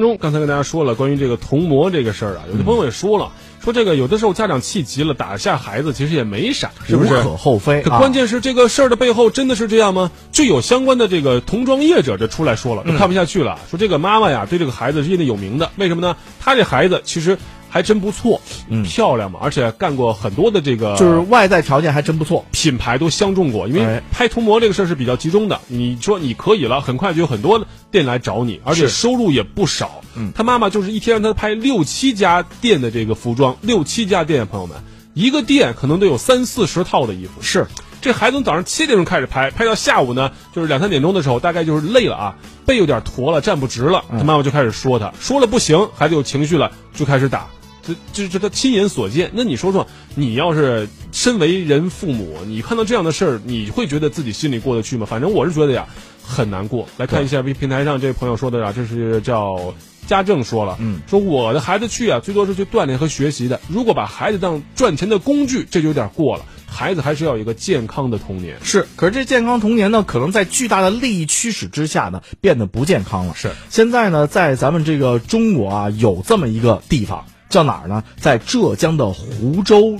[0.00, 7.12] 中刚才跟大家说了关于这个童模这个事儿啊，有的朋友也说了，说这个有的时候家长气急了打下孩子，其实也没啥，是不是？
[7.12, 7.82] 无可厚非。
[7.82, 10.10] 关键是这个事儿的背后真的是这样吗？
[10.30, 16.16] 就有相关的这个童装业者就出来说了，就看不下去了，说这个妈妈呀对这个孩子是业内有名的，为什么呢？
[16.40, 17.36] 他这孩子其实
[17.72, 22.44] 还真不错，嗯漂亮嘛，而且干过很多的这个就是外在条件还真不错。
[22.52, 25.58] 品牌都相中过，因为哎拍涂模这个事儿是比较集中的。
[25.68, 30.02] 你说你可以了，很快就有很多店来找你，而且收入也不少。
[30.14, 34.76] 嗯他妈妈就是一天让他拍六七家店的这个服装，六七家店，朋友们，
[35.14, 37.40] 一个店可能都有三四十套的衣服。
[37.40, 37.66] 是，
[38.02, 44.04] 这孩子从早上七点钟开始拍，拍到下午呢，就是两三点钟的时候，大概就是累了啊，背有点驼了，站不直了。
[44.10, 47.48] 他妈妈就开始说他，说了不行，孩子有情绪了，就开始打。
[47.82, 55.06] 这这这他亲眼所见，那你说说，你要是身为人父母，你看到这样的事儿，你会觉得自己心里过得去吗？
[55.06, 55.86] 反正我是觉得呀，
[56.22, 56.88] 很难过。
[56.96, 59.74] 来看一下平平台上这位朋友说的啊，这是叫
[60.06, 63.60] 家政说了，嗯，说我的孩子去啊，最多是去锻炼和学习的。
[63.68, 66.44] 如果把孩子当赚钱的工具，这就有点过了。
[66.66, 68.56] 孩子还是要有一个健康的童年。
[68.62, 73.34] 是，可是这健康童年呢，可能在巨大的利益驱使之下呢，变得不健康了。
[73.36, 78.02] 是，现在呢，在咱们这个中国啊，有这么一个地方，叫哪儿呢？
[78.16, 79.96] 在浙江的湖州。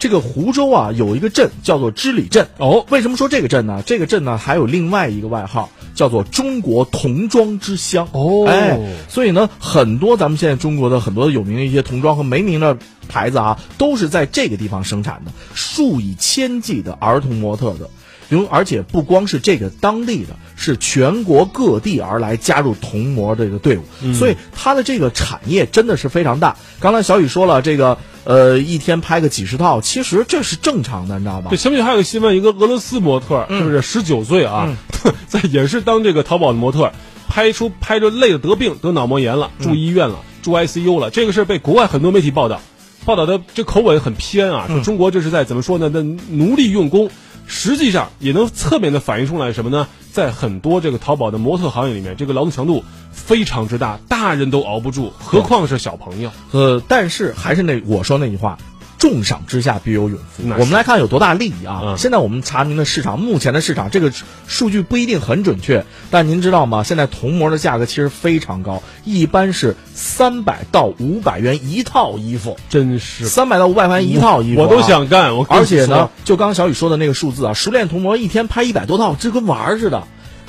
[0.00, 2.46] 这个湖州啊，有一个镇叫做织里镇。
[2.58, 3.82] 哦，为什么说这个镇呢？
[3.84, 8.06] 这个镇呢，还有另外一个外号，叫做中国童装之乡。
[8.12, 8.78] 哦哎，
[9.08, 12.76] 所以呢，很多咱们现在中国的很多有名的一些童装和没名的
[13.08, 17.90] 牌子啊，都是在这个地方生产的，数以千计的儿童模特的。
[18.30, 26.56] 因为而且不光是这个当地的，是全国各地而来加入同模这个队伍，所以它的这个产业真的是非常大。
[26.78, 31.56] 刚才小雨说了，这个呃一天拍个几十套，其实这是正常的，你知道吧对，？
[31.56, 34.68] 前不久还有个新闻，一个俄罗斯模特，是不是十九岁啊，
[35.26, 36.92] 在也是当这个淘宝的模特，
[37.28, 41.10] 拍出拍着累的得病，得脑膜炎了，住医院了，住 ICU 了。
[41.10, 42.60] 这个事儿被国外很多媒体报道，
[43.06, 45.90] 报道的这口吻很偏啊，说中国这是在怎么说呢？
[45.90, 47.08] 那奴隶用工。
[47.48, 49.88] 实际上也能侧面的反映出来什么呢？
[50.12, 56.30] 在很多这个淘宝的模特行业里面，这个劳动强度非常之大，大人都熬不住，何况是小朋友。
[56.50, 58.58] 呃，但是还是那我说那句话，
[58.98, 61.80] 重赏之下必有勇夫我们来看有多大利益啊！
[61.84, 64.12] 嗯现在我们查明的市场，目前的市场这个
[64.46, 66.82] 数据不一定很准确，但您知道吗？
[66.82, 75.32] 现在童模的价格其实非常高，一般是三百到五百元一套衣服，真是，三百到五百元一套衣服啊、我都想干。
[75.48, 80.02] 而且呢，，就刚刚小雨说的那个数字啊，熟练童模一天拍一百多套，这跟玩儿似的。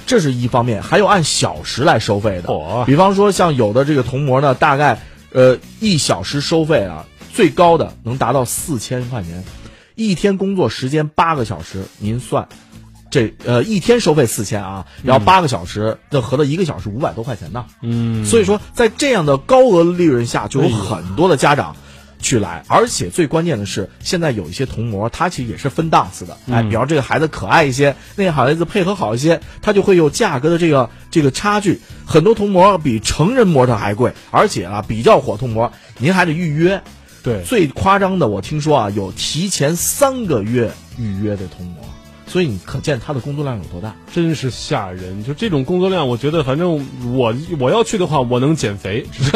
[0.07, 2.49] 这是一方面，还有按小时来收费的。
[2.49, 4.99] 嚯比方说像有的这个童模呢，大概
[5.31, 7.05] 呃一小时收费啊，
[7.39, 9.45] 最高的能达到四千块钱，
[9.95, 12.49] 一天工作时间八个小时，您算。
[13.09, 17.65] 这呃一天收费四千啊，然后八个小时，那合到一个小时五百多块钱呢。
[17.81, 21.77] 嗯，所以说，在这样的高额利润下，就有很多的家长
[22.21, 26.35] 去来，而且最关键的是，现在有一些童模，它其实也是分档次的。
[26.51, 31.79] 哎，比方这个孩子可爱一些，那个孩子配合好一些，它就会有价格的这个这个差距。
[32.05, 36.83] 很多童模比成人模特还贵，而且啊，比较火童模，您还得预约。
[37.23, 41.83] 对，最夸张的，我听说啊，有提前三个月预约的童模，
[42.27, 43.95] 所以你可见他的工作量有多大。
[44.13, 45.23] 真是吓人！
[45.23, 46.85] 就这种工作量，我觉得反正
[47.15, 49.31] 我我要去的话，我能减肥， 是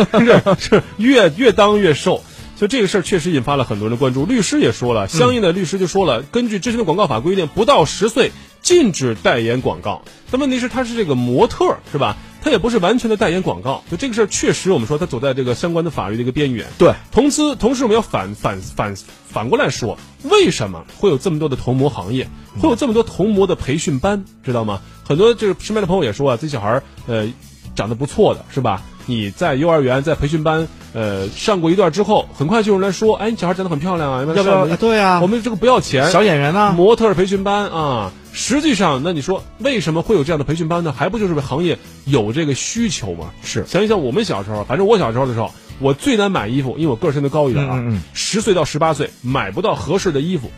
[0.60, 2.24] 是越越当越瘦。
[2.56, 4.26] 所以这个事儿确实引发了很多人的关注。
[4.26, 10.04] 律师也说了，相应的律师就说了，根据之前的广告法规定，不到十岁禁止代言广告。
[10.32, 12.16] 但问题是，他是这个模特儿是吧？
[12.44, 13.84] 他也不是完全的代言广告。
[13.90, 16.68] 就这个事儿，确实我们说他走在这个相关的法律的一个边缘。
[16.78, 18.96] 对，同时，同时我们要反反反
[19.28, 22.28] 反过来说，为什么会有这么多的童模行业，
[22.60, 24.82] 会有这么多童模的培训班，知道吗？
[25.08, 27.28] 很多就是身边的朋友也说啊，自己小孩儿呃
[27.76, 28.82] 长得不错的是吧？
[29.06, 36.72] 你在幼儿园在培训班呃上过一段之后，很快就有人来说，哎，你小孩长得很漂亮啊，要不要对啊我们这个不要钱，小演员呢？
[36.72, 40.92] 模特培训班啊，实际上，那你说为什么会有这样的培训班呢？
[40.92, 43.32] 还不就是行业有这个需求吗？
[43.44, 50.52] 是想一想，我们小时候，反正我小时候的时候，我最难买衣服，因为我个儿身子高一点啊嗯嗯嗯，十、岁到十八岁买不到合适的衣服。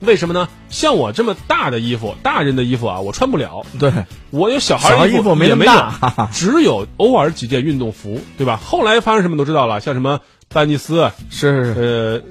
[0.00, 0.48] 为什么呢？
[0.70, 3.66] 像我这么大的衣服，大人的衣服啊，我穿不了。
[3.78, 3.92] 对，
[4.30, 5.72] 我有小孩的衣衣服也没有
[6.32, 8.56] 只有偶尔几件运动服，对吧？
[8.56, 11.80] 后来发生什么都知道了，像什么丹尼斯，是是是。
[11.80, 12.22] 呃，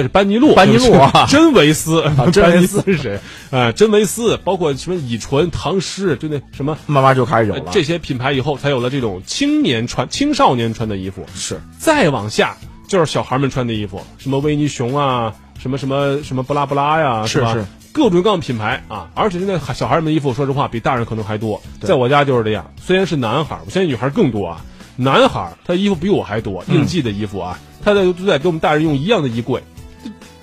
[0.00, 2.02] 不是班尼路，班尼路啊真维斯，
[2.32, 3.20] 真维斯斯是谁？
[3.50, 6.76] 啊，真维斯，包括什么乙醇、唐诗，就那什么。
[6.86, 7.62] 慢慢就开始有了。
[7.66, 11.24] 呃这些品牌以后才有了这种青年穿、青少年穿的衣服。
[11.34, 12.56] 是再往下
[12.88, 17.26] 就是小孩们穿的衣服，什么维尼熊啊，什么什么什么布拉布拉呀，吧？
[17.26, 21.60] 是是各种各样的品牌啊，而且现在小孩们的衣服，说实话比大人可能还多。
[21.80, 24.64] 在我家就是这样，虽然是男孩，我相信女孩更多啊。
[24.96, 29.62] 男孩他衣服比我还多，应季的衣服啊，他在都在跟我们大人用一样的衣柜。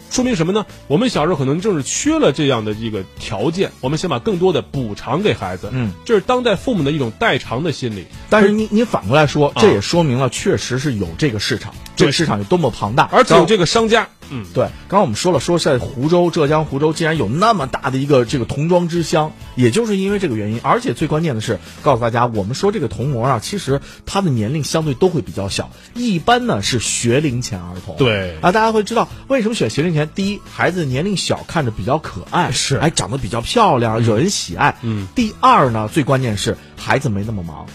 [0.09, 0.65] 说明什么呢？
[0.88, 5.69] 我们小时候可能正是缺了这样的一个条件，我们想把更多的补偿给孩子。
[5.74, 8.06] 嗯，这是当代父母的一种代偿的心理。
[8.30, 14.07] 但是你你反过来说，这也说明了确实是有这个市场，这个市场有多么庞大，而且有这个商家。
[14.29, 14.65] 嗯，对。
[14.89, 20.59] 刚刚我们说了，说在湖州，浙江湖州竟然有那么大的一个这个童装之乡，也就是因为这个原因。
[20.63, 27.95] 而且最关键的是，告诉大家，我们说这个童模啊，其实他的年龄相对都会比较小，一般呢是学龄前儿童。
[27.95, 30.09] 对啊，大家会知道为什么选学龄前？
[30.13, 34.75] 第一，孩子年龄小，看着比较可爱，是，哎，长得比较漂亮，惹人喜爱。
[34.81, 35.07] 嗯。
[35.15, 37.65] 第二呢，最关键是孩子没那么忙。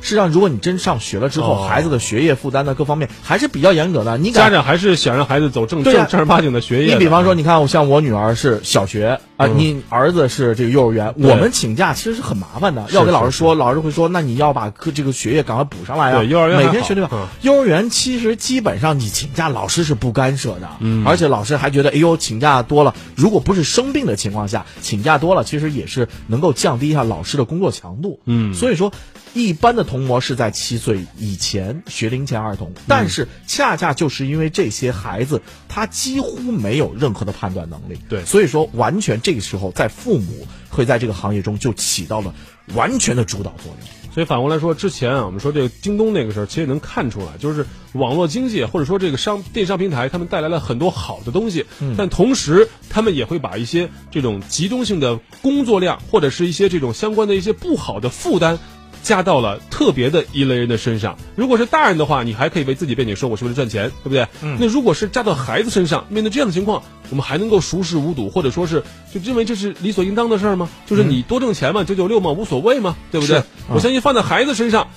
[0.00, 4.18] 实际上，如果你真上学了之后，孩子的学业负担呢，各方面还是比较严格的。
[4.18, 6.94] 你家长还是想让孩子走正正正儿八经的学业。
[6.94, 16.18] 你比方说，你看，我像我女儿是小学啊，你儿子是这个幼儿园，我们请假其实是很麻烦的，要给老师说，老师会说，那你要把课这个学业赶快补上来啊。
[16.18, 17.28] 对，幼儿园每天学对吧？
[17.42, 28.20] 幼儿园其实基本上你请假，老师是不干涉的，嗯，而且老师还觉得，哎呦，请假多了，如果不是生病的情况下，请假多了，其实也是能够降低一下老师的工作强度。
[28.24, 28.92] 嗯，所以说。
[29.34, 42.34] 一般的童模是在七岁以前学龄前儿童，但是恰恰就是因为这些孩子他几乎没有任何的判断能力，对，所以说完全这个时候在父母会在这个行业中就起到了
[42.74, 43.88] 完全的主导作用。
[44.10, 51.66] 所以反过来说，之前啊，我们说这个京东那个时候，其实能看出来，就是网络经济或者说这个商电商平台，他们带来了很多好的东西，
[51.96, 58.58] 但同时他们也会把一些这种集中性的工作量或者是一些这种相关的一些不好的负担。
[59.02, 61.16] 加到了特别的一类人的身上。
[61.36, 64.26] 如果是大人的话，你还可以为自己辩解，说我是为了赚钱，对不对？
[64.42, 64.56] 嗯。
[64.60, 70.68] 那如果是加到孩子身上，面对这样的情况，我们还能够熟视无睹，或者说是就认为这是理所应当的事儿吗？
[70.86, 73.42] 就是你多挣钱嘛，九九六嘛，无所谓嘛，对不对？
[73.68, 74.88] 我相信放在孩子身上，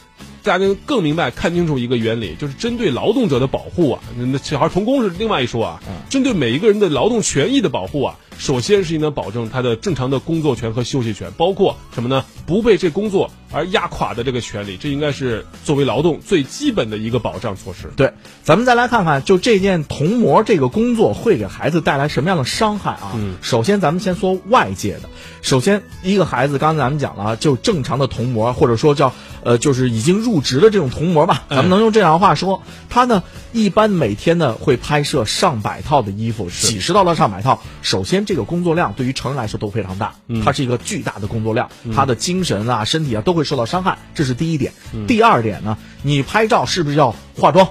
[0.44, 4.02] 大家能更明白、看清楚一个原理，就是针对劳动者的保护啊。
[4.18, 5.82] 那小孩童工是另外一说啊。
[6.10, 12.26] 针对每一个人的劳动权益的保护啊，首先是应当保证他的正常的工作权和休息权，包括什么呢？
[12.48, 13.30] 不被这工作。
[13.54, 17.92] 而压垮的这个权利，这应该是作为劳动最基本的一个保障措施。
[17.98, 23.12] 对，咱们再来看看，就这件童模这个工作会给孩子带来什么样的伤害啊？
[23.16, 25.10] 嗯，首先咱们先说外界的。
[25.42, 33.22] 首先，一个孩子，刚才咱们讲了，就正常的童模，或者说叫呃，就是已经入职的这种童模吧，咱们能用这样的话说，他呢
[33.52, 37.62] 一般每天呢会拍摄上百套的衣服，几十套到上百套。
[37.82, 43.42] 首先，这个工作量对于成人来说都非常大，它是一个巨大的工作量，他的精神啊、身体啊都会。
[43.52, 44.72] 受到伤害，这是第一点。
[45.08, 47.68] 第二点呢，你拍照是不是要化妆？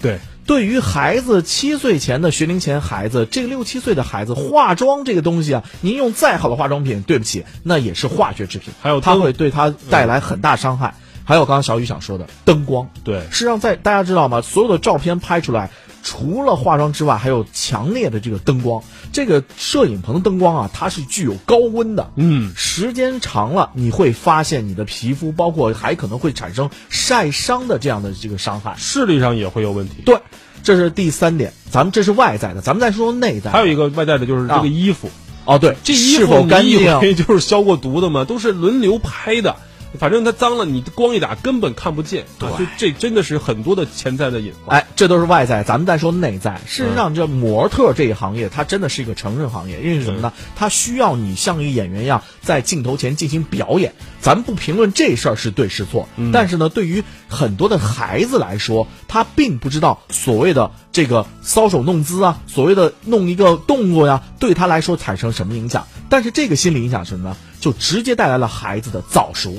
[0.00, 10.94] 对，对于孩子七岁前的学龄前孩子，这个六七岁的孩子，化妆这个东西啊，您用再好的化妆品，对不起，那也是化学制品，还有它会对他带来很大伤害。
[11.26, 14.40] 还有刚刚小雨想说的灯光，对，实际上在大家知道吗？
[14.40, 15.70] 所有的照片拍出来。
[16.04, 18.80] 除了化妆之外，还有强烈的这个灯光。
[19.12, 22.12] 这个摄影棚的灯光啊，它是具有高温的。
[22.14, 30.02] 嗯，时间长了，你会发现你的皮肤，包括还可能会产生晒伤的这样的这个伤害，视力上也会有问题。
[30.06, 30.16] 对，
[30.62, 31.52] 这是第三点。
[31.72, 33.50] 咱们这是外在的，咱们再说说内在。
[33.50, 35.10] 还有一个外在的就是这个衣服。
[35.44, 36.86] 哦，对，这衣服干净
[37.16, 38.24] 就是消过毒的嘛？
[38.24, 39.56] 都是轮流拍的。
[39.96, 44.78] 反正它脏了，你光一打根本看不见，对，这真的是很多的潜在的隐患。
[44.78, 46.60] 哎，这都是外在，咱们再说内在。
[46.66, 50.32] 事实上，这模特这一行业，它真的是一个成人行业，因为什么呢？
[50.54, 53.94] 它需要你像一个演员一样在镜头前进行表演。
[54.20, 65.86] 咱不评论这事儿是对是错，但是呢，对于很多的孩子来说，他并不知道所谓的这个搔首弄姿啊，所谓的弄一个动作呀，对他来说产生什么影响？
[66.08, 67.36] 但是这个心理影响什么呢？
[67.60, 69.56] 就直接带来了孩子的早熟。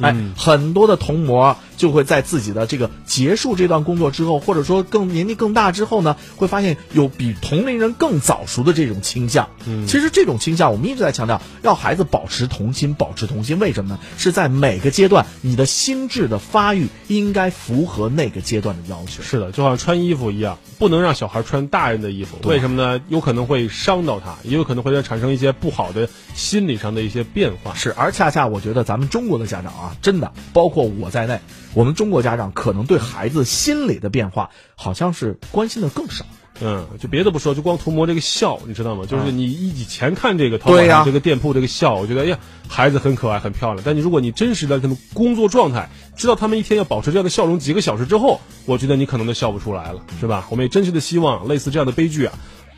[0.00, 9.48] 哎，很多的童模就会在自己的这个结束这段工作之后，或者说更年纪更大之后呢，会发现有比同龄人更早熟的这种倾向。
[9.66, 13.58] 嗯，其实这种倾向我们一直在强调，要孩子保持童心，保持童心。
[13.58, 13.98] 为什么呢？
[14.16, 19.20] 是在每个阶段，你的心智的发育应该符合那个阶段的要求。
[19.24, 22.38] 是的，就好像穿衣服一样，不能让小孩穿大人的衣服。
[22.44, 23.02] 为什么呢？
[23.08, 27.74] 有可能会伤到他，也有可能会产生一些不好的心理上的一些变化。
[27.74, 29.96] 是，而恰恰我觉得咱们中国的家长啊。
[30.00, 31.40] 真的，包括我在内，
[31.74, 36.24] 我们中国家长可能对孩子心理的变化，好像是关心的更少。
[36.60, 39.04] 嗯，就别的不说，就光涂抹这个笑，你知道吗？
[39.08, 42.38] 就是你以前看这个淘宝上这个店铺这个笑，我觉得哎呀，
[42.68, 43.82] 孩子很可爱很漂亮。
[43.84, 50.46] 但你如果你真实的他们工作状态，知道他们一天要保持这样的笑容几个小时之后，我觉得你可能都笑不出来了，是吧？
[50.50, 52.34] 我们也真实的希望类似这样的悲剧啊。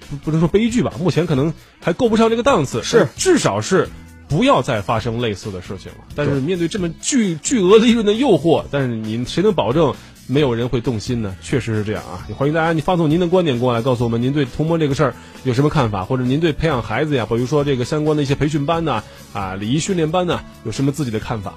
[0.09, 3.89] 不不能说悲剧吧，目前可能还够不上这个档次，是至少是。
[4.35, 5.99] 不要再发生类似的事情了。
[6.17, 9.95] 但是面对这么巨巨额利润的诱惑，但是您谁能保证
[10.27, 11.37] 没有人会动心呢？
[11.41, 12.27] 确实是这样啊！
[12.29, 15.15] 也欢迎大家你发送您的观点过来，告诉我们您对童模这个事儿
[15.45, 21.55] 有什么看法，或者您对培养孩子呀，比如说这个相关的一些培训班呢、啊礼仪训练班呐，有什么自己的看法？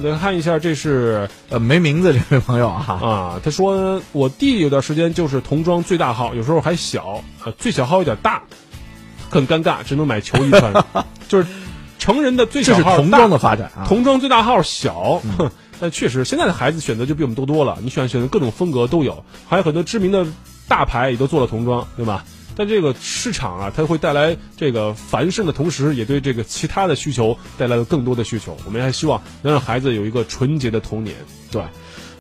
[0.00, 8.42] 来看一下，这是呃没名字这位朋友啊啊，他说我弟有段时间就是童装最大号，有时候还小，呃最小号有点大，
[9.28, 10.72] 很尴尬，只能买球衣穿，
[11.28, 11.46] 就是。
[11.98, 15.22] 成人的最小号童装的发展啊，童装最大号小，
[15.80, 17.78] 但确实现在的孩子选择就比我们多多了。
[17.82, 20.26] 你选选择各种风格都有，还有很多知名的
[20.68, 22.24] 大牌也都做了童装，对吧？
[22.58, 28.56] 但这个市场啊，它会带来这个繁盛的同时，也对这个其他的需求带来了更多的需求。
[28.64, 31.14] 我们还希望能让孩子有一个纯洁的童年，
[31.50, 31.62] 对。